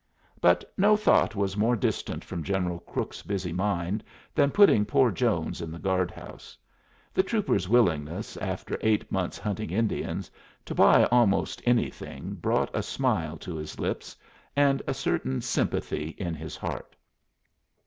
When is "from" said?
2.25-2.41